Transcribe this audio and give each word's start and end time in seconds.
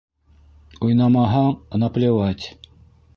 —Уйнамаһаң, 0.87 1.49
наплевать. 1.83 2.49